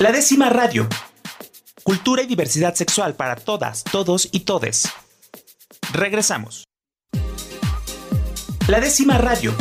[0.00, 0.86] La décima radio.
[1.82, 4.88] Cultura y diversidad sexual para todas, todos y todes.
[5.92, 6.68] Regresamos.
[8.68, 9.52] La décima radio.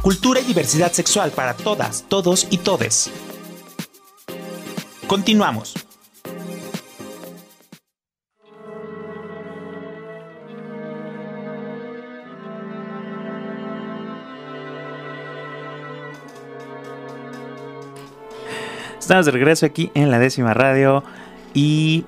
[0.00, 3.10] Cultura y diversidad sexual para todas, todos y todes.
[5.08, 5.74] Continuamos.
[19.06, 21.04] Estamos de regreso aquí en la décima radio
[21.54, 22.04] y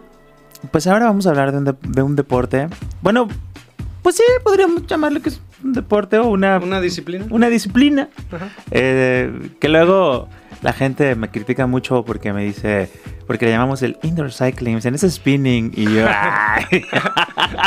[0.72, 2.66] pues ahora vamos a hablar de un, de- de un deporte.
[3.02, 3.28] Bueno,
[4.02, 7.24] pues sí, podríamos llamarlo que es un deporte o una, Una disciplina.
[7.30, 8.08] una disciplina.
[8.32, 8.48] Ajá.
[8.72, 10.28] Eh, que luego
[10.60, 12.90] la gente me critica mucho porque me dice,
[13.28, 16.82] porque le llamamos el indoor cycling, me dicen, es spinning y yo, "Ay".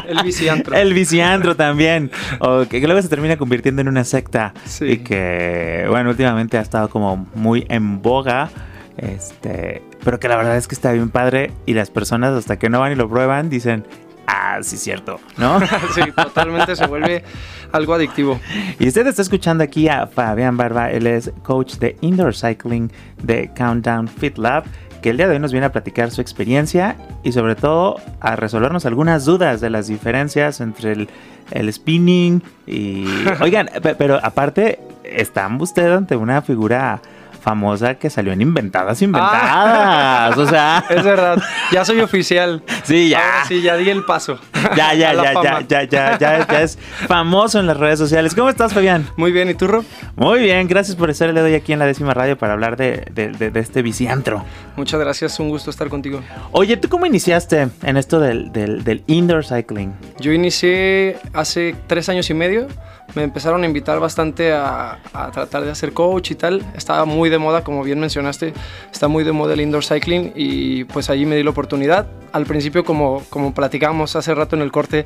[0.10, 0.76] El viciantro.
[0.76, 2.12] el viciandro también,
[2.42, 4.86] o que, que luego se termina convirtiendo en una secta Sí.
[4.88, 8.50] y que, bueno, últimamente ha estado como muy en boga.
[8.98, 12.70] Este, pero que la verdad es que está bien padre y las personas hasta que
[12.70, 13.86] no van y lo prueban dicen,
[14.28, 15.60] ah, sí, cierto, ¿no?
[15.96, 17.24] sí, totalmente se vuelve
[17.72, 18.40] algo adictivo.
[18.80, 22.92] Y usted está escuchando aquí a Fabián Barba, él es coach de indoor cycling
[23.24, 24.66] de Countdown Fit Lab,
[25.02, 28.36] que el día de hoy nos viene a platicar su experiencia y sobre todo a
[28.36, 31.10] resolvernos algunas dudas de las diferencias entre el,
[31.50, 33.06] el spinning y...
[33.42, 37.02] Oigan, pe- pero aparte, está usted ante una figura
[37.42, 40.38] famosa que salió en Inventadas Inventadas.
[40.38, 42.64] O sea, Es verdad, ya soy oficial.
[42.84, 43.20] sí, ya.
[43.20, 44.40] Ahora sí, ya di el paso.
[44.76, 48.36] Ya, ya, ya, ya, ya, ya, ya, ya es famoso en las redes sociales.
[48.36, 49.08] ¿Cómo estás, Fabián?
[49.18, 49.84] Muy bien, ¿y tú, Rob?
[50.16, 52.54] Muy bien, gracias por estar el día de hoy aquí en la décima radio para
[52.54, 54.46] hablar de, de- de- de este viciantro.
[54.76, 56.22] Muchas gracias, un gusto estar contigo.
[56.52, 59.94] Oye, ¿tú cómo iniciaste en esto del, del- del indoor cycling?
[60.20, 62.68] Yo inicié hace tres años y medio.
[63.16, 66.66] Me empezaron a invitar bastante a, a tratar de hacer coach y tal.
[66.76, 68.54] Estaba muy de moda, como bien mencionaste,
[68.92, 72.08] está muy de moda el indoor cycling y pues ahí me di la oportunidad.
[72.32, 75.06] Al principio, como, como platicábamos hace rato en el corte,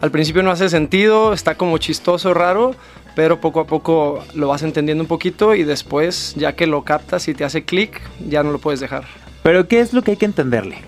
[0.00, 2.74] al principio no hace sentido, está como chistoso, raro,
[3.16, 7.28] pero poco a poco lo vas entendiendo un poquito y después, ya que lo captas
[7.28, 9.04] y te hace clic, ya no lo puedes dejar.
[9.42, 10.78] Pero ¿qué es lo que hay que entenderle?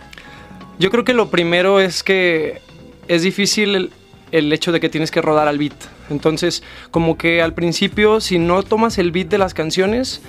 [0.79, 2.61] Yo creo que lo primero es que
[3.09, 3.91] es difícil
[4.33, 5.75] el, hecho de que tienes que rodar al beat.
[6.11, 10.21] Entonces, como que al principio, si no tomas el beat de las canciones,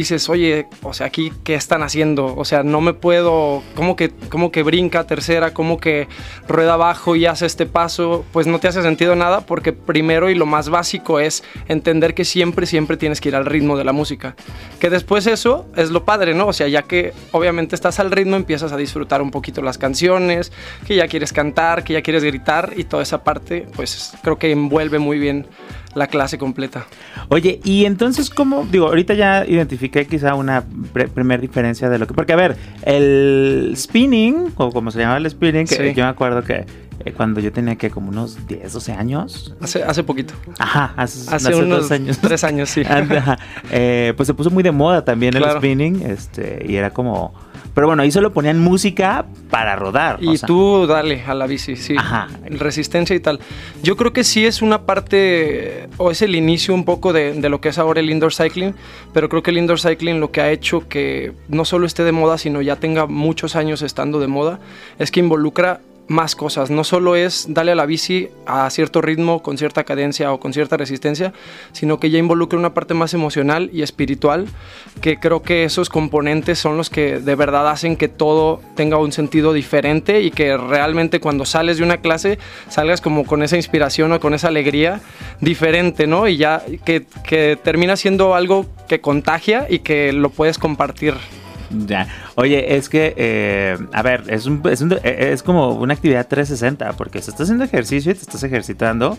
[0.00, 2.34] dices, oye, o sea, aquí, ¿qué están haciendo?
[2.36, 5.52] O sea, no me puedo, ¿cómo que, cómo que brinca tercera?
[5.52, 6.08] ¿Cómo que
[6.48, 8.24] rueda abajo y hace este paso?
[8.32, 12.24] Pues no te hace sentido nada porque primero y lo más básico es entender que
[12.24, 14.34] siempre, siempre tienes que ir al ritmo de la música.
[14.80, 16.48] Que después eso es lo padre, ¿no?
[16.48, 20.52] O sea, ya que obviamente estás al ritmo, empiezas a disfrutar un poquito las canciones,
[20.86, 24.50] que ya quieres cantar, que ya quieres gritar y toda esa parte, pues creo que
[24.50, 25.46] envuelve muy bien
[25.94, 26.86] la clase completa.
[27.28, 28.66] Oye, y entonces, ¿cómo?
[28.70, 32.14] Digo, ahorita ya identifiqué quizá una pre- primer diferencia de lo que...
[32.14, 35.94] Porque, a ver, el spinning, o como se llama el spinning, que Sí.
[35.94, 36.64] yo me acuerdo que
[37.04, 39.54] eh, cuando yo tenía que como unos 10, 12 años.
[39.60, 40.34] Hace, hace poquito.
[40.58, 42.18] Ajá, hace, Hace, hace unos dos años.
[42.18, 42.82] tres años, sí.
[42.88, 43.38] Ajá.
[43.70, 47.34] Eh, pues se puso muy de moda también el spinning, este, y era como...
[47.74, 50.18] Pero bueno, ahí solo ponían música para rodar.
[50.22, 51.94] Y o sea, tú dale a la bici, sí.
[51.96, 52.28] Ajá.
[52.50, 53.40] Resistencia y tal.
[53.82, 57.48] Yo creo que sí es una parte, o es el inicio un poco de, de
[57.48, 58.74] lo que es ahora el indoor cycling,
[59.12, 62.12] pero creo que el indoor cycling lo que ha hecho que no solo esté de
[62.12, 64.60] moda, sino ya tenga muchos años estando de moda,
[64.98, 66.70] es que involucra más cosas.
[66.70, 70.52] No solo es darle a la bici a cierto ritmo, con cierta cadencia o con
[70.52, 71.32] cierta resistencia,
[71.72, 74.46] sino que ya involucra una parte más emocional y espiritual,
[75.00, 79.12] que creo que esos componentes son los que de verdad hacen que todo tenga un
[79.12, 82.38] sentido diferente y que realmente cuando sales de una clase
[82.68, 85.00] salgas como con esa inspiración o con esa alegría
[85.40, 86.28] diferente, ¿no?
[86.28, 91.14] Y ya que, que termina siendo algo que contagia y que lo puedes compartir.
[91.86, 92.06] Ya.
[92.34, 96.92] Oye, es que, eh, a ver, es, un- es, un- es como una actividad 360,
[96.92, 99.16] porque estás haciendo ejercicio y te estás ejercitando.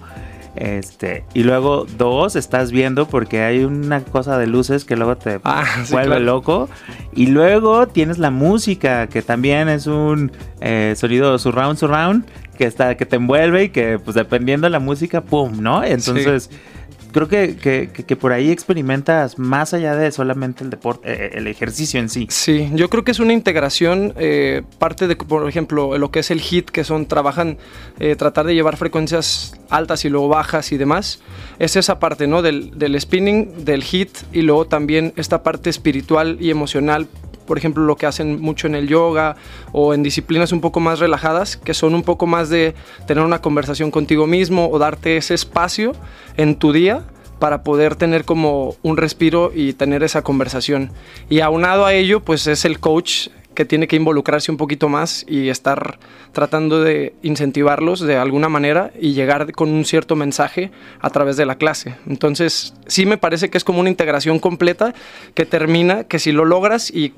[0.56, 5.40] Este, y luego, dos, estás viendo porque hay una cosa de luces que luego te
[5.44, 6.26] Ah, sí, vuelve claro.
[6.26, 6.70] loco.
[7.16, 12.96] Y luego tienes la música, que también es un eh, sonido surround, surround, que, está,
[12.98, 15.60] que te envuelve y que, pues dependiendo de la música, ¡pum!
[15.60, 15.84] ¿No?
[15.84, 16.52] Entonces.
[17.14, 21.48] Creo que, que- que- por ahí experimentas más allá de solamente el deporte, eh, el
[21.48, 22.28] ejercicio en sí.
[22.30, 26.32] Sí, yo creo que es una integración, eh, parte de, por ejemplo, lo que es
[26.32, 27.58] el hit, que son, trabajan,
[28.00, 31.22] eh, tratar de llevar frecuencias altas y luego bajas y demás.
[31.60, 32.42] Es esa parte, ¿no?
[32.42, 37.08] Del, del spinning, del hit y luego también esta parte espiritual y emocional.
[37.46, 39.36] Por ejemplo, lo que hacen mucho en el yoga
[39.72, 42.76] o en disciplinas un poco más relajadas, que son un poco más de
[43.08, 45.94] tener una conversación contigo mismo o darte ese espacio
[46.38, 47.04] en tu día
[47.40, 50.92] para poder tener como un respiro y tener esa conversación.
[51.30, 55.26] Y aunado a ello, pues es el coach que tiene que involucrarse un poquito más
[55.28, 56.00] y estar
[56.32, 61.46] tratando de incentivarlos de alguna manera y llegar con un cierto mensaje a través de
[61.46, 61.96] la clase.
[62.08, 64.94] Entonces, sí me parece que es como una integración completa
[65.34, 67.14] que termina, que si lo logras y,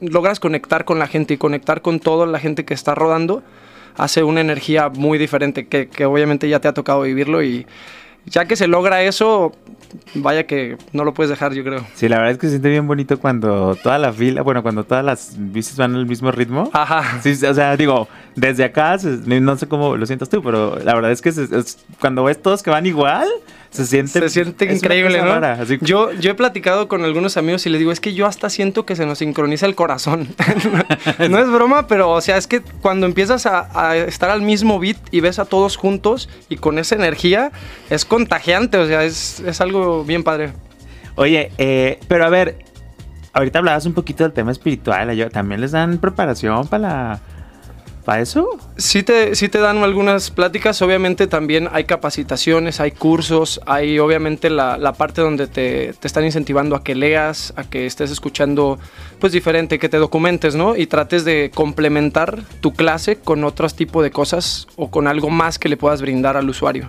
[0.00, 3.44] logras conectar con la gente y conectar con toda la gente que está rodando,
[3.96, 7.66] hace una energía muy diferente que, que obviamente ya te ha tocado vivirlo y
[8.26, 9.52] ya que se logra eso,
[10.14, 11.84] vaya que no lo puedes dejar, yo creo.
[11.94, 14.84] Sí, la verdad es que se siente bien bonito cuando toda la fila, bueno, cuando
[14.84, 16.70] todas las bicis van al mismo ritmo.
[16.72, 17.20] Ajá.
[17.22, 18.96] Sí, o sea, digo, desde acá,
[19.26, 21.32] no sé cómo lo sientas tú, pero la verdad es que
[22.00, 23.28] cuando ves todos que van igual,
[23.72, 25.64] se siente, se siente increíble, ¿no?
[25.80, 28.84] Yo, yo he platicado con algunos amigos y les digo, es que yo hasta siento
[28.84, 30.28] que se nos sincroniza el corazón.
[31.30, 34.98] no es broma, pero o sea, es que cuando empiezas a, estar al mismo beat
[35.10, 37.50] y ves a todos juntos y con esa energía,
[37.88, 40.52] es contagiante, o sea, es, es algo bien padre.
[41.14, 42.58] Oye, eh, pero a ver,
[43.32, 47.20] ahorita hablabas un poquito del tema espiritual, ¿también les dan preparación para la
[48.04, 48.58] ¿Para eso?
[48.76, 54.50] Sí te, sí te dan algunas pláticas, obviamente también hay capacitaciones, hay cursos, hay obviamente
[54.50, 58.80] la, parte donde te, te, están incentivando a que leas, a que estés escuchando
[59.20, 60.74] pues diferente, que te documentes, ¿no?
[60.74, 65.60] Y trates de complementar tu clase con otros tipos de cosas o con algo más
[65.60, 66.88] que le puedas brindar al usuario.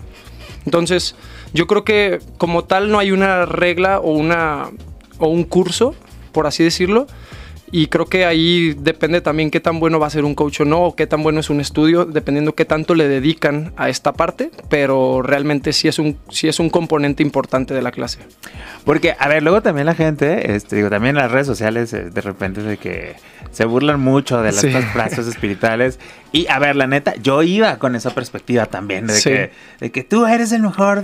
[0.66, 1.16] Entonces,
[1.54, 4.72] yo creo que como tal no hay una regla o, una,
[5.20, 5.94] o un curso,
[6.32, 7.06] por así decirlo,
[7.76, 10.66] y creo que ahí depende también qué tan bueno va a ser un coach o
[10.66, 14.14] no, o qué tan bueno es un estudio, dependiendo qué tanto le dedican a esta
[14.14, 18.20] parte, pero realmente sí es un, sí es un componente importante de la clase.
[18.86, 22.22] Porque, a ver, luego también la gente, este, digo, también las redes sociales, eh, de
[22.22, 23.16] repente de que
[23.52, 26.00] se burlan mucho de las frases espirituales.
[26.32, 30.04] Y a ver, la neta, yo iba con esa perspectiva también, de, que, de que
[30.04, 31.04] tú eres el mejor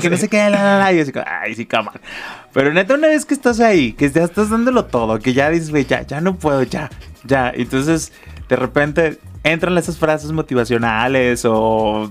[0.00, 0.92] que no sé qué, la, la, la.
[0.92, 1.92] Y yo así, ay, sí, cama.
[2.52, 5.70] Pero neta, una vez que estás ahí, que ya estás dándolo todo, que ya dices,
[5.70, 6.90] güey, ya, ya no puedo, ya,
[7.24, 7.50] ya.
[7.54, 8.12] Entonces,
[8.48, 12.10] de repente entran esas frases motivacionales o.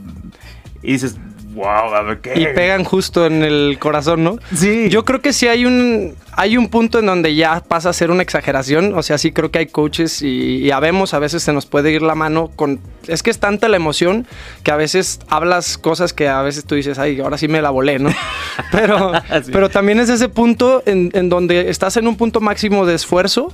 [0.82, 1.18] Dices,
[1.54, 2.40] wow, a ver qué.
[2.40, 4.38] Y pegan justo en el corazón, ¿no?
[4.54, 4.90] Sí.
[4.90, 8.12] Yo creo que sí hay un, hay un punto en donde ya pasa a ser
[8.12, 8.94] una exageración.
[8.98, 11.92] O sea, sí creo que hay coaches y, y habemos, a veces se nos puede
[11.92, 12.80] ir la mano con.
[13.08, 14.28] Es que es tanta la emoción
[14.64, 17.70] que a veces hablas cosas que a veces tú dices, ay, ahora sí me la
[17.70, 18.10] volé, ¿no?
[18.72, 19.14] Pero,
[19.54, 23.54] pero también es ese punto en, en donde estás en un punto máximo de esfuerzo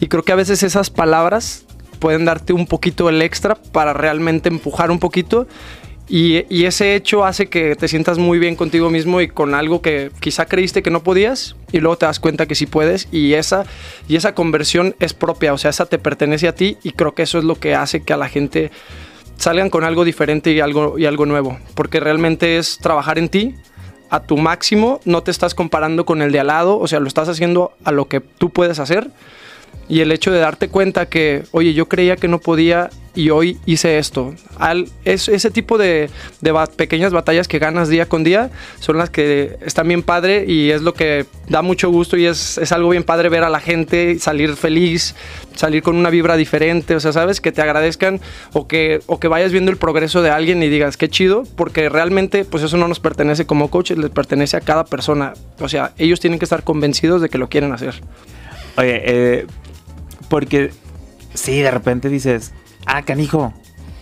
[0.00, 1.64] y creo que a veces esas palabras
[2.00, 5.46] pueden darte un poquito el extra para realmente empujar un poquito
[6.10, 10.10] y, ese hecho hace que te sientas muy bien contigo mismo y con algo que
[10.18, 13.64] quizá creíste que no podías y luego te das cuenta que sí puedes y esa,
[14.08, 17.22] y esa conversión es propia, o sea, esa te pertenece a ti y creo que
[17.22, 18.72] eso es lo que hace que a la gente
[19.36, 23.54] salgan con algo diferente y algo, y algo nuevo, porque realmente es trabajar en ti
[24.10, 27.06] a tu máximo, no te estás comparando con el de al lado, o sea, lo
[27.06, 29.12] estás haciendo a lo que tú puedes hacer
[29.88, 33.58] y el hecho de darte cuenta que, oye, yo creía que no podía y hoy
[33.66, 34.34] hice esto.
[34.56, 36.10] Al, es, ese tipo de,
[36.76, 40.82] pequeñas batallas que ganas día con día son las que están bien padre y es
[40.82, 44.18] lo que da mucho gusto y es, es algo bien padre ver a la gente
[44.18, 45.14] salir feliz,
[45.54, 48.20] salir con una vibra diferente, o sea, sabes, que te agradezcan
[48.52, 51.88] o que, o que vayas viendo el progreso de alguien y digas, qué chido, porque
[51.88, 55.34] realmente pues eso no nos pertenece como coaches, les pertenece a cada persona.
[55.58, 58.00] O sea, ellos tienen que estar convencidos de que lo quieren hacer.
[58.76, 59.46] Oye, eh,
[60.28, 60.70] porque
[61.34, 62.52] sí, de repente dices,
[62.86, 63.52] ah, canijo,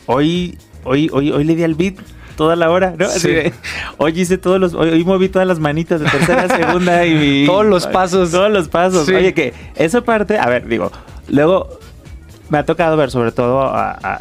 [0.06, 1.96] hoy, hoy, hoy, hoy le di al beat
[2.36, 3.06] toda la hora, ¿no?
[3.98, 7.86] hoy hice todos los, hoy, moví todas las manitas de tercera, segunda y todos los
[7.88, 8.30] pasos.
[8.30, 9.08] Todos los pasos.
[9.08, 10.92] Oye, que esa parte, a ver, digo,
[11.28, 11.80] luego
[12.48, 13.72] me ha tocado ver, sobre todo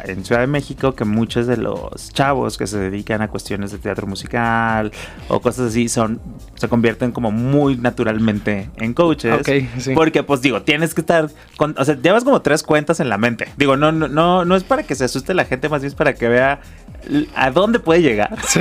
[0.04, 3.78] en Ciudad de México, que muchos de los chavos que se dedican a cuestiones de
[3.78, 4.92] teatro musical
[5.28, 6.20] o cosas así son
[6.54, 9.46] se convierten como muy naturalmente en coaches.
[9.94, 11.30] Porque, pues digo, tienes que estar.
[11.56, 13.48] Con, o sea, llevas como tres cuentas en la mente.
[13.56, 15.94] Digo, no, no, no, no es para que se asuste la gente, más bien es
[15.94, 16.60] para que vea
[17.34, 18.36] a dónde puede llegar.
[18.48, 18.60] Sí.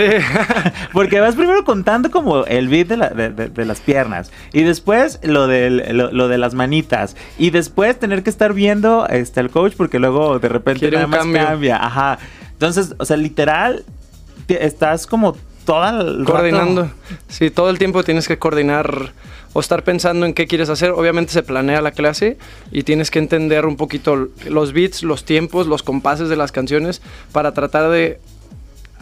[0.92, 4.32] Porque vas primero contando como el beat de, las piernas.
[4.52, 7.16] Y después lo, lo, de las manitas.
[7.38, 11.26] Y después tener que estar viendo este, el coach porque luego de repente nada más
[11.26, 11.78] cambia.
[11.78, 12.20] Ajá.
[12.52, 13.86] Entonces, o sea, literal,
[14.48, 16.90] estás como toda el coordinando.
[17.28, 19.12] Sí, todo el tiempo tienes que coordinar
[19.58, 20.92] o estar pensando en qué quieres hacer.
[20.92, 22.38] Obviamente se planea la clase
[22.72, 27.02] y tienes que entender un poquito los beats, los tiempos, los compases de las canciones
[27.32, 28.20] para tratar de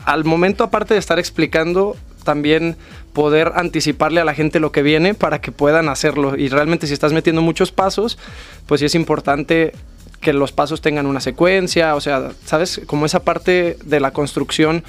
[0.06, 2.78] al momento aparte de estar explicando también
[3.12, 6.94] poder anticiparle a la gente lo que viene para que puedan hacerlo y realmente si
[6.94, 8.18] estás metiendo muchos pasos,
[8.66, 9.74] pues sí es importante
[10.22, 12.80] que los pasos tengan una secuencia, o sea, ¿sabes?
[12.86, 14.86] Como esa parte de la construcción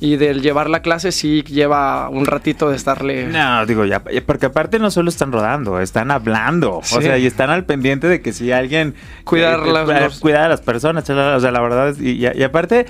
[0.00, 3.26] Y del llevar la clase sí lleva un ratito de estarle...
[3.26, 6.78] No, digo, ya, porque aparte no solo están rodando, están hablando.
[6.78, 8.94] O sea, y están al pendiente de que si alguien...
[9.24, 11.08] Cuidar, eh, las, cuidar a las personas.
[11.08, 12.00] O sea, la verdad es...
[12.00, 12.86] Y, y, aparte,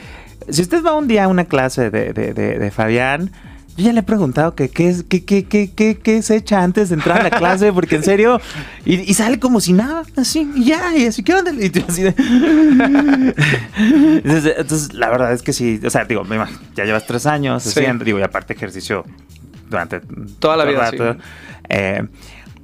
[0.48, 3.32] si usted va un día a una clase de, de, de, de Fabián
[3.76, 6.88] yo ya le he preguntado que qué es, qué, qué, qué, qué, se echa antes
[6.90, 8.40] de entrar a la clase, porque en serio,
[8.84, 11.52] y, sale como si nada, así, y ya, y así, ¿qué onda?
[11.52, 12.14] Y así de...
[14.58, 16.24] entonces, la verdad es que sí, o sea, digo,
[16.74, 19.04] ya llevas tres años haciendo, digo, y aparte ejercicio
[19.68, 20.00] durante
[20.38, 20.90] toda la vida.
[20.90, 20.98] Sí.
[21.68, 22.02] Eh,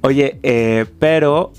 [0.01, 1.53] oye, eh, pero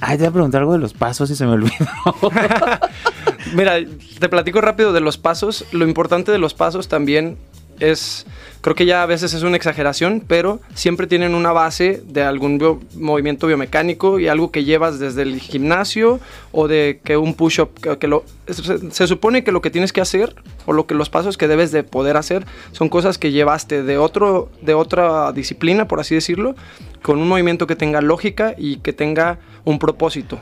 [0.00, 1.72] Ay, te voy a preguntar algo de los pasos y se me olvidó.
[3.54, 3.78] Mira,
[4.18, 5.64] te platico rápido de los pasos.
[5.72, 7.36] Lo importante de los pasos también
[7.80, 8.26] es,
[8.60, 12.80] creo que ya a veces es una exageración, pero siempre tienen una base de algún
[12.94, 16.20] movimiento biomecánico y algo que llevas desde el gimnasio
[16.52, 20.34] o de que un push-up, que, lo, se, supone que lo que tienes que hacer
[20.66, 23.98] o lo que los pasos que debes de poder hacer son cosas que llevaste de,
[23.98, 26.54] otro, de otra disciplina, por así decirlo,
[27.02, 30.40] con un movimiento que tenga lógica y que tenga un propósito.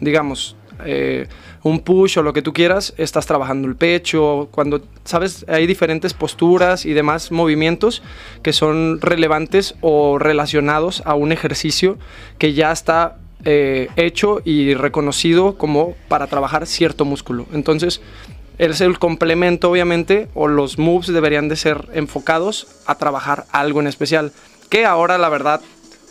[0.00, 1.28] Digamos, eh,
[1.62, 6.14] un push o lo que tú quieras, estás trabajando el pecho, cuando, sabes, hay diferentes
[6.14, 8.02] posturas y demás movimientos
[8.42, 11.98] que son relevantes o relacionados a un ejercicio
[12.38, 17.46] que ya está eh, hecho y reconocido como para trabajar cierto músculo.
[17.52, 18.00] Entonces,
[18.58, 23.88] es el complemento, obviamente, o los moves deberían de ser enfocados a trabajar algo en
[23.88, 24.32] especial.
[24.68, 25.60] Que ahora, la verdad,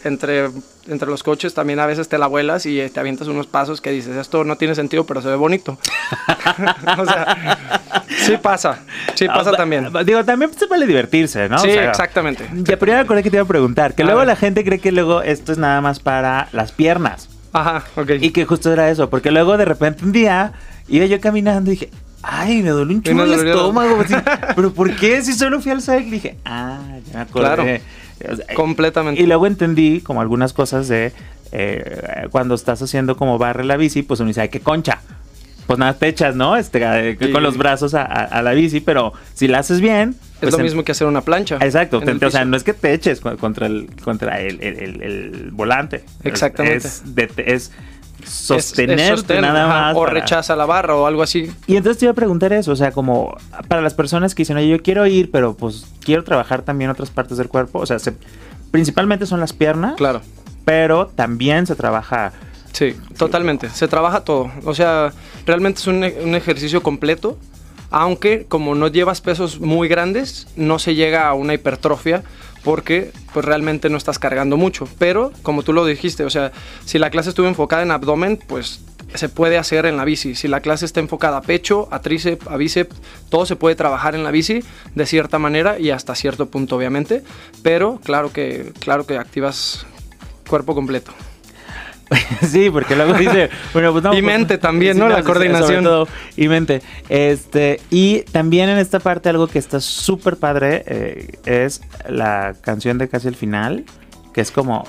[0.03, 0.49] entre,
[0.87, 3.91] entre los coches también a veces te la vuelas y te avientas unos pasos que
[3.91, 5.77] dices, esto no tiene sentido, pero se ve bonito.
[6.97, 7.57] o sea,
[8.17, 8.79] sí pasa,
[9.15, 9.89] sí ah, pasa también.
[10.05, 11.59] Digo, también se vale divertirse, ¿no?
[11.59, 12.47] Sí, exactamente.
[12.53, 14.79] Ya, pero ya me acordé que te iba a preguntar, que luego la gente cree
[14.79, 17.29] que luego esto es nada más para las piernas.
[17.53, 18.11] Ajá, ok.
[18.21, 20.53] Y que justo era eso, porque luego de repente un día
[20.87, 21.89] iba yo caminando y dije,
[22.23, 24.03] ay, me duele un chulo el estómago.
[24.55, 25.21] pero ¿por qué?
[25.21, 27.55] Si solo fui al cycle, dije, ah, ya me acordé.
[27.55, 27.83] Claro.
[28.55, 29.21] Completamente.
[29.21, 31.11] Y luego entendí como algunas cosas de
[31.51, 35.01] eh, cuando estás haciendo como barre la bici, pues uno dice, ay, qué concha.
[35.67, 36.57] Pues nada, te echas, ¿no?
[36.57, 40.15] Este, eh, con los brazos a, la bici, pero si la haces bien...
[40.35, 41.57] Es pues lo mismo que hacer una plancha.
[41.61, 46.03] Exacto, o sea, no es que te eches contra el, contra el, volante.
[46.23, 46.87] Exactamente.
[47.45, 47.71] Es,
[48.25, 49.95] sostenerte nada más.
[49.95, 51.51] O rechaza la barra o algo así.
[51.67, 53.37] Y entonces te iba a preguntar eso, o sea, como
[53.67, 57.09] para las personas que dicen, oye, yo quiero ir, pero pues quiero trabajar también otras
[57.09, 57.97] partes del cuerpo, o sea,
[58.71, 59.95] principalmente son las piernas.
[59.95, 60.21] Claro.
[60.65, 62.33] Pero también se trabaja...
[62.71, 63.69] Sí, totalmente.
[63.69, 64.49] Se trabaja todo.
[64.63, 65.11] O sea,
[65.45, 67.37] realmente es un, un ejercicio completo
[67.91, 72.23] aunque como no llevas pesos muy grandes, no se llega a una hipertrofia
[72.63, 74.87] porque pues realmente no estás cargando mucho.
[74.97, 76.51] Pero como tú lo dijiste, o sea,
[76.85, 78.81] si la clase estuvo enfocada en abdomen, pues
[79.13, 80.35] se puede hacer en la bici.
[80.35, 82.95] Si la clase está enfocada a pecho, a tríceps, a bíceps,
[83.29, 84.63] todo se puede trabajar en la bici
[84.95, 87.23] de cierta manera y hasta cierto punto obviamente,
[87.63, 89.85] pero claro que claro que activas
[90.47, 91.11] cuerpo completo.
[92.41, 95.07] sí, porque luego dice, bueno, pues no, Y pues, mente también, ¿no?
[95.07, 96.07] la coordinación.
[96.35, 96.81] y mente.
[97.09, 102.97] Este, y también en esta parte algo que está súper padre eh, es la canción
[102.97, 103.85] de casi el final,
[104.33, 104.85] que es como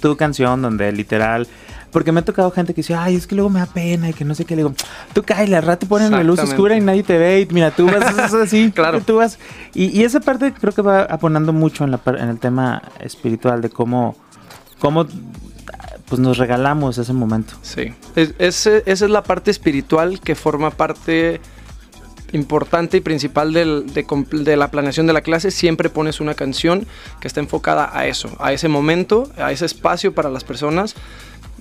[0.00, 1.46] tu canción donde literal
[1.90, 4.12] porque me ha tocado gente que dice, ay, es que luego me da pena y
[4.12, 4.54] que no sé qué.
[4.54, 4.74] Le digo,
[5.12, 7.40] tú cállate, al rato ponen la luz oscura y nadie te ve.
[7.40, 8.70] Y mira, tú vas así.
[8.74, 9.00] claro.
[9.00, 9.38] Tú vas.
[9.74, 13.70] Y, esa parte creo que va aponando mucho en, la, en el tema espiritual de
[13.70, 14.16] cómo,
[14.78, 15.06] cómo
[16.06, 17.54] pues nos regalamos ese momento.
[17.62, 21.40] Sí, esa es la parte espiritual que forma parte
[22.32, 25.50] importante y principal de, la planeación de la clase.
[25.50, 26.86] Siempre pones una canción
[27.20, 30.94] que está enfocada a eso, a ese momento, a ese espacio para las personas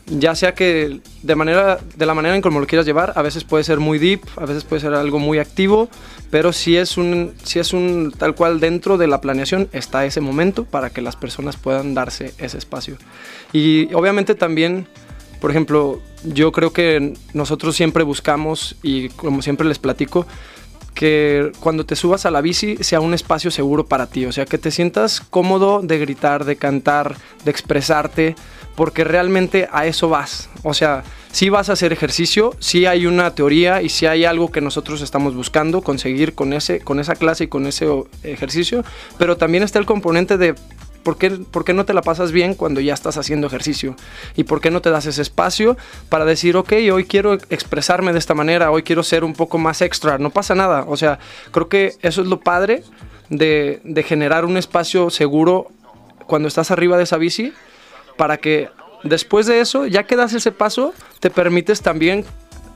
[0.10, 3.44] ya sea que de manera de la manera en como lo quieras llevar, a veces
[3.44, 5.90] puede ser muy deep, a veces puede ser algo muy activo,
[6.32, 10.22] pero si es un si es un tal cual dentro de la planeación está ese
[10.22, 12.98] momento para que las personas puedan darse ese espacio.
[13.54, 14.88] Y obviamente también,
[15.42, 20.26] por ejemplo, yo creo que nosotros siempre buscamos y como siempre les platico
[21.00, 24.46] que cuando te subas a la bici sea un espacio seguro para ti, o sea,
[24.46, 28.36] que te sientas cómodo de gritar, de cantar, de expresarte,
[28.80, 30.50] porque realmente a eso vas.
[30.64, 34.54] O sea, si vas a hacer ejercicio, si hay una teoría y si hay algo
[34.54, 37.86] que nosotros estamos buscando conseguir con, ese, con esa clase y con ese
[38.24, 38.86] ejercicio,
[39.18, 40.56] pero también está el componente de
[41.04, 43.98] ¿Por qué, ¿Por qué, no te la pasas bien cuando ya estás haciendo ejercicio?
[44.38, 45.76] ¿Y por qué no te das ese espacio
[46.08, 49.82] para decir, ok, hoy quiero expresarme de esta manera, hoy quiero ser un poco más
[49.82, 50.20] extra?
[50.20, 50.86] No pasa nada.
[50.88, 51.20] O sea,
[51.52, 52.84] creo que eso es lo padre
[53.30, 55.68] de, de generar un espacio seguro
[56.28, 57.54] cuando estás arriba de esa bici
[58.20, 58.68] para que
[59.06, 62.26] después de eso, ya que das ese paso, te permites también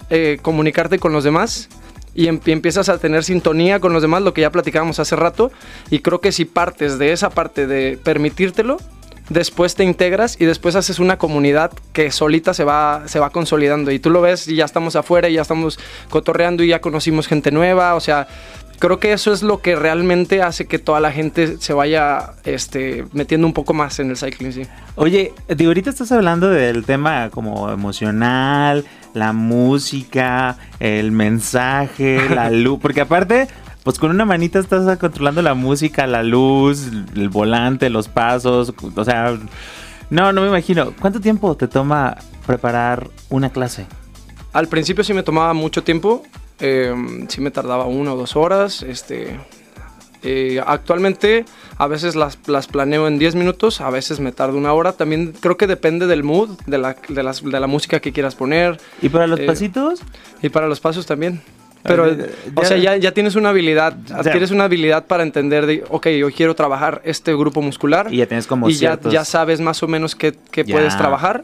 [0.10, 1.68] eh, comunicarte con los demás
[2.16, 5.18] y, em- y empiezas a tener sintonía con los demás, lo que ya platicábamos hace
[5.18, 5.52] rato.
[5.90, 8.78] Y creo que si partes de esa parte de permitírtelo,
[9.28, 13.92] después te integras y después haces una comunidad que solita se va, se va consolidando.
[13.92, 15.78] Y tú lo ves y ya estamos afuera y ya estamos
[16.10, 17.96] cotorreando y ya conocimos gente nueva.
[17.96, 18.28] O sea,
[18.80, 23.06] creo que eso es lo que realmente hace que toda la gente se vaya este,
[23.14, 24.52] metiendo un poco más en el cycling.
[24.52, 24.64] Sí.
[24.96, 32.80] Oye, digo, ahorita estás hablando del tema como emocional, la música, el mensaje, la luz,
[32.82, 33.48] porque aparte,
[33.84, 39.04] pues con una manita estás controlando la música, la luz, el volante, los pasos, o
[39.04, 39.38] sea,
[40.10, 40.94] no, no me imagino.
[41.00, 43.86] ¿Cuánto tiempo te toma preparar una clase?
[44.52, 46.24] Al principio sí me tomaba mucho tiempo,
[46.64, 46.96] eh,
[47.28, 48.84] sí me tardaba una o dos horas.
[48.84, 49.38] Este,
[50.24, 51.44] eh, actualmente
[51.78, 54.94] a veces las, las, planeo en 10 minutos, a veces me tardo una hora.
[54.94, 58.36] También creo que depende del mood, de la, de las, de la música que quieras
[58.36, 58.80] poner.
[59.02, 60.00] ¿Y para los eh, pasitos?
[60.42, 61.42] Y para los pasos también.
[61.84, 65.84] Pero, ya, o sea, ya, ya, tienes una habilidad, adquieres una habilidad para entender de,
[65.90, 68.08] ok, yo quiero trabajar este grupo muscular.
[68.10, 69.12] Y ya tienes como Y ciertos...
[69.12, 71.44] ya, ya sabes más o menos qué, qué puedes trabajar.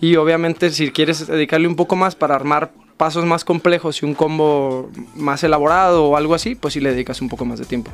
[0.00, 4.12] Y obviamente si quieres dedicarle un poco más para armar pasos más complejos y un
[4.12, 7.90] combo más elaborado o algo así, pues sí le dedicas un poco más de tiempo.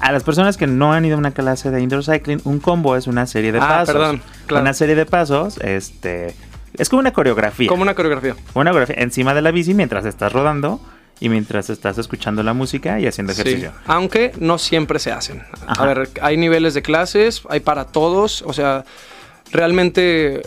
[0.00, 2.96] A las personas que no han ido a una clase de indoor cycling, un combo
[2.96, 3.94] es una serie de ah, pasos.
[3.94, 4.62] Perdón, claro.
[4.62, 6.34] Una serie de pasos, este,
[6.76, 7.68] es como una coreografía.
[7.68, 8.34] Como una coreografía.
[8.54, 10.80] Una coreografía encima de la bici mientras estás rodando
[11.20, 13.70] y mientras estás escuchando la música y haciendo ejercicio.
[13.70, 15.44] Sí, aunque no siempre se hacen.
[15.64, 15.80] Ajá.
[15.80, 18.84] A ver, hay niveles de clases, hay para todos, o sea,
[19.52, 20.42] realmente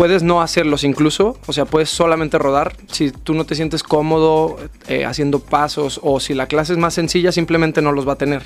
[0.00, 2.74] puedes no hacerlos incluso, o sea, puedes solamente rodar.
[2.90, 4.56] Si tú no te sientes cómodo
[4.88, 8.16] eh, haciendo pasos o si la clase es más sencilla, simplemente no los va a
[8.16, 8.42] tener.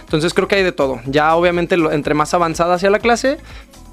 [0.00, 1.00] Entonces creo que hay de todo.
[1.06, 3.38] Ya obviamente lo, entre más avanzada hacia la clase,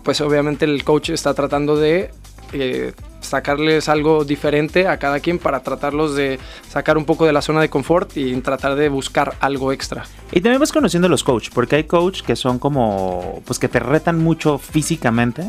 [0.03, 2.11] pues obviamente el coach está tratando de
[2.51, 2.91] eh,
[3.21, 7.61] sacarles algo diferente a cada quien para tratarlos de sacar un poco de la zona
[7.61, 10.03] de confort y tratar de buscar algo extra.
[10.33, 13.69] Y también vas conociendo a los coach, porque hay coach que son como, pues que
[13.69, 15.43] te retan mucho físicamente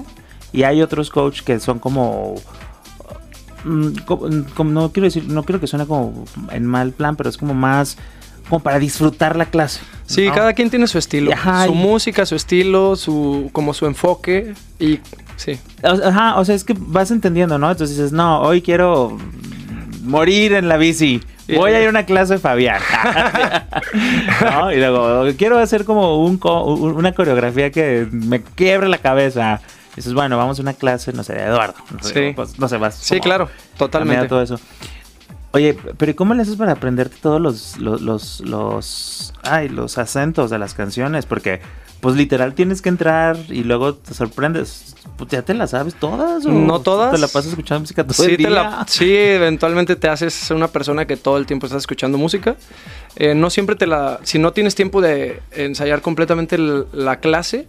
[0.57, 2.35] y hay otros coach que son como
[4.07, 7.37] como, como, no quiero decir no quiero que suene como en mal plan pero es
[7.37, 7.99] como más
[8.49, 10.35] como para disfrutar la clase sí ¿no?
[10.35, 11.77] cada quien tiene su estilo Ajá, su y...
[11.77, 15.01] música su estilo su como su enfoque y
[15.37, 19.19] sí Ajá, o sea es que vas entendiendo no entonces dices no hoy quiero
[20.03, 21.21] morir en la bici
[21.55, 22.81] Voy a ir a una clase de Fabián.
[24.43, 24.73] ¿No?
[24.73, 29.61] Y luego, quiero hacer como un, una coreografía que me quiebre la cabeza.
[29.97, 31.75] Dices, bueno, vamos a una clase, no sé, de Eduardo.
[31.91, 32.33] No sé, sí.
[32.37, 32.95] pues, no sé, vas.
[32.95, 34.29] Sí, claro, totalmente.
[34.29, 34.61] Todo eso.
[35.53, 40.51] Oye, pero ¿cómo le haces para aprenderte todos los, los, los, los, ay, los acentos
[40.51, 41.25] de las canciones?
[41.25, 41.63] Porque,
[42.01, 44.95] pues literal tienes que entrar y luego te sorprendes.
[45.17, 46.45] Pues, ¿Ya te las sabes todas?
[46.45, 47.13] O no todas.
[47.13, 48.51] ¿Te la pasas escuchando música todo sí, el día?
[48.51, 52.57] La, sí, eventualmente te haces una persona que todo el tiempo estás escuchando música.
[53.17, 54.21] Eh, no siempre te la...
[54.25, 57.67] Si no tienes tiempo de ensayar completamente la clase,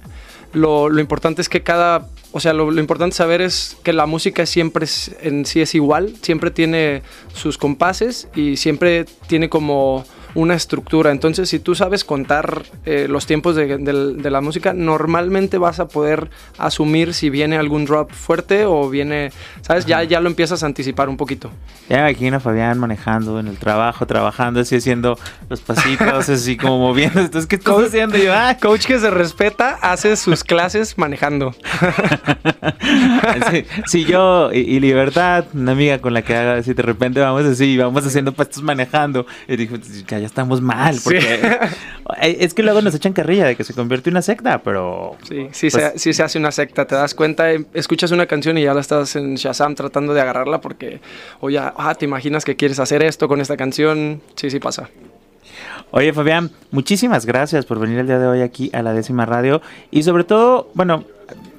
[0.53, 4.45] lo, lo, importante es que cada, o sea, lo, importante saber es que la música
[4.45, 4.85] siempre
[5.21, 7.01] en sí es igual, siempre tiene
[7.33, 10.05] sus compases y siempre tiene como
[10.37, 11.09] una estructura.
[11.09, 15.79] Entonces, si tú sabes contar eh, los tiempos de, de, de, la música, normalmente vas
[15.79, 19.87] a poder asumir si viene algún drop fuerte o viene, ¿sabes?
[19.87, 21.49] Ya, ya lo empiezas a anticipar un poquito.
[21.89, 25.17] Ya me imagino a Fabián manejando en el trabajo, trabajando, así haciendo
[25.49, 27.19] los pasitos, así como moviendo.
[27.19, 28.15] Entonces, ¿qué estás haciendo?
[28.17, 31.55] yo, ah, coach que se respeta, hace sus clases manejando.
[33.49, 37.21] sí, sí, yo y, y, Libertad, una amiga con la que hago, así de repente
[37.21, 39.25] vamos así, vamos haciendo pastos manejando.
[39.47, 41.27] Y dijo, ya estamos mal, porque sí.
[42.21, 45.17] es que luego nos echan carrilla de que se convierte en una secta, pero...
[45.27, 48.27] Sí, sí, pues, se, sí se hace una secta, te das cuenta, em, escuchas una
[48.27, 51.01] canción y ya la estás en Shazam tratando de agarrarla porque,
[51.39, 54.89] o ya, ah, te imaginas que quieres hacer esto con esta canción, sí, sí pasa.
[55.91, 59.61] Oye, Fabián, muchísimas gracias por venir el día de hoy aquí a la décima radio
[59.89, 61.05] y sobre todo, bueno,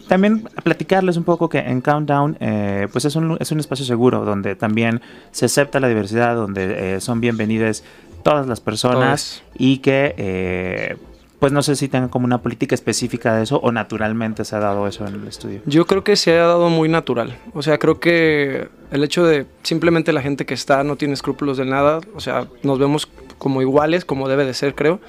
[0.08, 4.24] también platicarles un poco que en Countdown eh, pues es un, es un espacio seguro
[4.24, 5.00] donde también
[5.30, 7.84] se acepta la diversidad, donde eh, son bienvenidas
[8.22, 9.52] todas las personas Todos.
[9.58, 10.96] y que eh,
[11.38, 14.58] pues no sé si tengan como una política específica de eso o naturalmente se ha
[14.58, 15.60] dado eso en el estudio.
[15.66, 17.38] Yo creo que se ha dado muy natural.
[17.54, 21.56] O sea, creo que el hecho de simplemente la gente que está no tiene escrúpulos
[21.56, 25.00] de nada, o sea, nos vemos como iguales, como debe de ser, creo.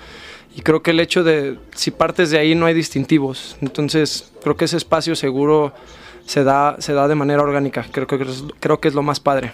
[0.56, 4.56] Y creo que el hecho de, si partes de ahí no hay distintivos, entonces creo
[4.56, 5.74] que ese espacio seguro
[6.26, 8.19] se da, se da de manera orgánica, creo que,
[8.60, 9.52] creo que es lo más padre.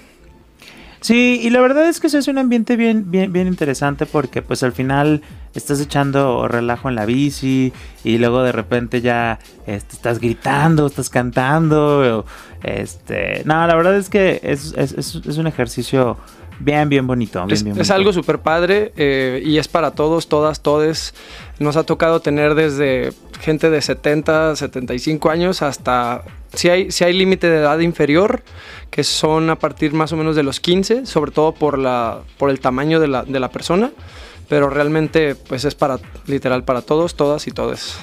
[1.06, 4.42] Sí, y la verdad es que eso es un ambiente bien, bien, bien interesante porque
[4.42, 5.22] pues al final
[5.54, 7.72] estás echando relajo en la bici
[8.04, 9.38] y luego de repente ya
[9.68, 12.26] este, estás gritando, estás cantando.
[12.64, 16.18] Este, no, la verdad es que es, es un ejercicio
[16.60, 17.46] Bien, bien bonito.
[17.50, 21.14] es, algo súper padre eh, y es para todos, todas, todes.
[21.60, 26.24] Nos ha tocado tener desde gente de 70, 75 años hasta...
[26.56, 28.44] Si hay, si hay límite de edad inferior,
[28.90, 32.50] que son a partir más o menos de los 15, sobre todo por, la, por
[32.50, 33.92] el tamaño de la, de la persona,
[34.48, 37.98] pero realmente pues es para, literal, para todos, todas y todes.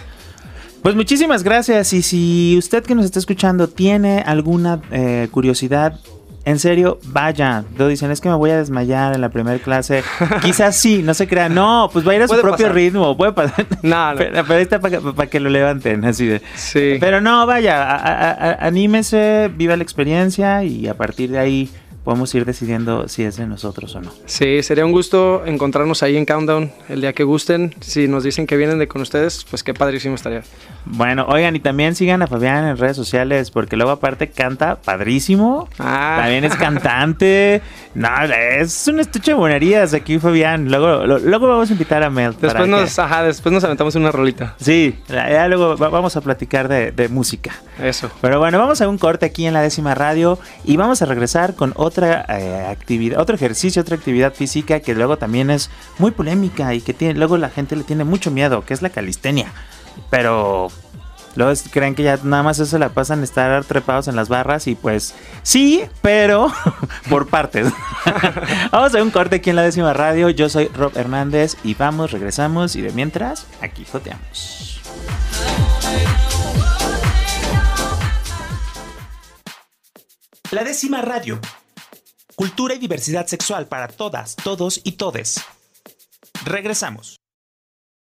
[0.83, 6.01] Pues muchísimas gracias y si usted que nos está escuchando tiene alguna eh, curiosidad
[6.45, 7.65] en serio, vaya.
[7.79, 10.03] Lo dicen, es que me voy a desmayar en la primera clase.
[10.43, 11.49] Quizás sí, no se crea.
[11.49, 13.17] No, pues va a ir a su propio ritmo.
[13.17, 13.67] Puede pasar.
[13.83, 14.19] No, no.
[14.19, 16.43] Pero, ahí está para que lo levanten, así de.
[16.55, 16.97] Sí.
[17.01, 21.71] Pero no, vaya, anímese, viva la experiencia y a partir de ahí
[22.05, 24.13] podemos ir decidiendo si es de nosotros o no.
[24.27, 27.75] Sí, sería un gusto encontrarnos ahí en Countdown el día que gusten.
[27.81, 30.43] Si nos dicen que vienen de con ustedes, pues qué padrísimo estaría.
[30.85, 35.69] Bueno, oigan, y también sigan a Fabián en redes sociales, porque luego aparte canta padrísimo.
[35.79, 36.19] Ah.
[36.21, 37.63] También es cantante.
[37.95, 40.69] no, es un estuche de buenerías aquí, Fabián.
[40.71, 42.35] Luego, luego vamos a invitar a Mel.
[42.41, 44.57] Después nos, ajá, después nos aventamos una rolita.
[44.59, 47.53] Sí, ya luego vamos a platicar de, de música.
[47.81, 48.11] Eso.
[48.21, 51.55] Pero bueno, vamos a un corte aquí en la décima radio y vamos a regresar
[51.55, 56.11] con otro otra eh, actividad, otro ejercicio, otra actividad física que luego también es muy
[56.11, 59.53] polémica y que tiene, luego la gente le tiene mucho miedo, que es la calistenia.
[60.11, 60.69] Pero
[61.37, 64.75] luego creen que ya nada más eso la pasan estar trepados en las barras y
[64.75, 66.51] pues sí, pero
[67.11, 67.69] por partes.
[68.73, 70.31] vamos a un corte aquí en la décima radio.
[70.31, 74.81] Yo soy Rob Hernández y vamos, regresamos y de mientras, aquí joteamos.
[80.51, 81.41] La décima radio
[82.43, 85.41] Cultura y diversidad sexual para todas, todos y todes.
[86.45, 87.22] Regresamos.